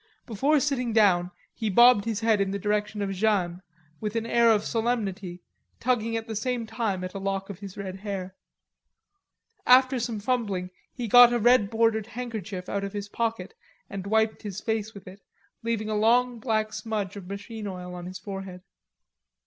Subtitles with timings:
[0.25, 3.61] Before sitting down he bobbed his head in the direction of Jeanne
[3.99, 5.43] with an air of solemnity
[5.79, 8.33] tugging at the same time at a lock of his red hair.
[9.63, 13.53] After some fumbling he got a red bordered handkerchief out of his pocket
[13.91, 15.21] and wiped his face with it,
[15.61, 18.63] leaving a long black smudge of machine oil on his forehead.